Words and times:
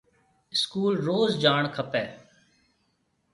اسڪول 0.53 0.93
روز 1.07 1.29
جاڻ 1.43 1.61
کپيَ۔ 1.75 2.05